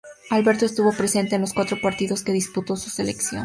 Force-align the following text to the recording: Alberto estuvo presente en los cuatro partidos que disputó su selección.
Alberto 0.31 0.65
estuvo 0.65 0.91
presente 0.93 1.35
en 1.35 1.41
los 1.41 1.53
cuatro 1.53 1.79
partidos 1.79 2.23
que 2.23 2.31
disputó 2.33 2.75
su 2.75 2.89
selección. 2.89 3.39